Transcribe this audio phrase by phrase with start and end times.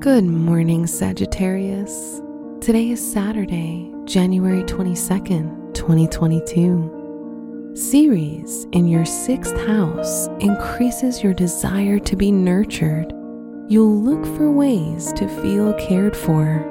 [0.00, 2.20] Good morning, Sagittarius.
[2.60, 7.70] Today is Saturday, January 22nd, 2022.
[7.76, 13.12] Ceres in your sixth house increases your desire to be nurtured.
[13.68, 16.66] You'll look for ways to feel cared for.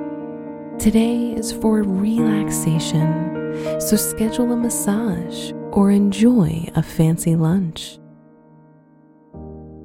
[0.78, 7.98] Today is for relaxation, so schedule a massage or enjoy a fancy lunch.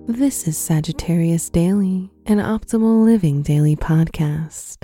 [0.07, 4.83] This is Sagittarius Daily, an optimal living daily podcast.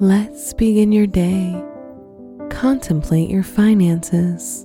[0.00, 1.62] Let's begin your day.
[2.48, 4.64] Contemplate your finances.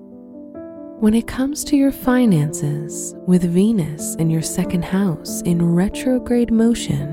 [1.02, 7.09] When it comes to your finances, with Venus in your second house in retrograde motion,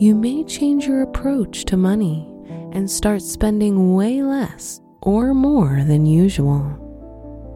[0.00, 2.28] you may change your approach to money
[2.72, 6.83] and start spending way less or more than usual.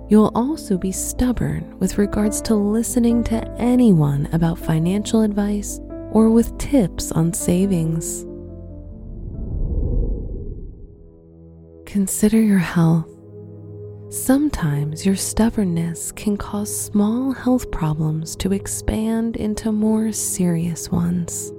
[0.09, 5.81] You'll also be stubborn with regards to listening to anyone about financial advice
[6.13, 8.25] or with tips on savings.
[11.85, 13.07] Consider your health.
[14.09, 21.53] Sometimes your stubbornness can cause small health problems to expand into more serious ones.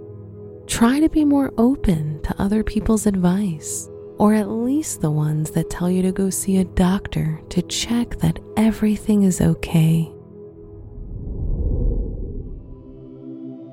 [0.66, 3.88] Try to be more open to other people's advice
[4.20, 8.20] or at least the ones that tell you to go see a doctor to check
[8.20, 10.12] that everything is okay.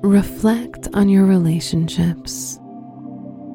[0.01, 2.59] Reflect on your relationships.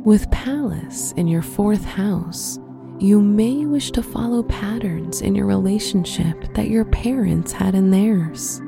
[0.05, 2.59] With Pallas in your fourth house,
[2.99, 8.61] you may wish to follow patterns in your relationship that your parents had in theirs.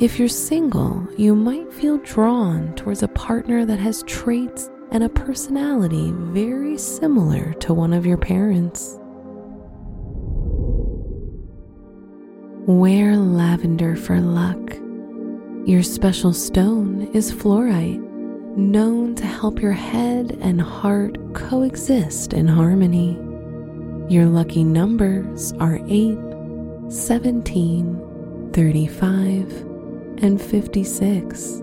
[0.00, 5.08] If you're single, you might feel drawn towards a partner that has traits and a
[5.08, 8.98] personality very similar to one of your parents.
[12.66, 14.58] Wear lavender for luck.
[15.66, 18.00] Your special stone is fluorite,
[18.56, 23.18] known to help your head and heart coexist in harmony.
[24.08, 26.18] Your lucky numbers are 8,
[26.88, 29.52] 17, 35,
[30.22, 31.62] and 56.